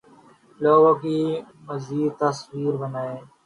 لوگوں 0.61 0.95
کی 1.01 1.17
مزید 1.67 2.11
تصاویر 2.19 2.73
بنائیں 2.81 3.19